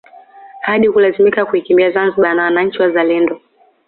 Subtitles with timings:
[0.61, 3.41] Hadi kulazimika kuikimbia Zanzibar na wananchi wazalendo